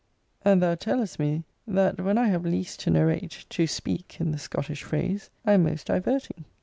And 0.43 0.63
thou 0.63 0.73
tellest 0.73 1.19
me, 1.19 1.43
that, 1.67 1.99
when 2.03 2.17
I 2.17 2.29
have 2.29 2.43
least 2.43 2.79
to 2.79 2.89
narrate, 2.89 3.45
to 3.51 3.67
speak, 3.67 4.19
in 4.19 4.31
the 4.31 4.39
Scottish 4.39 4.81
phrase, 4.81 5.29
I 5.45 5.53
am 5.53 5.61
most 5.65 5.85
diverting. 5.85 6.45